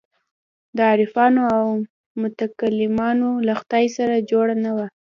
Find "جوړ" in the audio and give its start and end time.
4.31-4.45